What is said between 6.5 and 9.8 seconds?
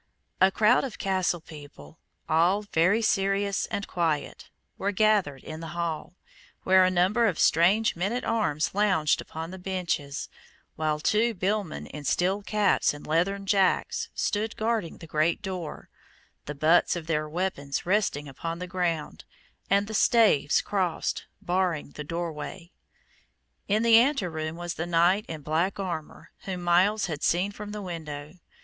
where a number of strange men at arms lounged upon the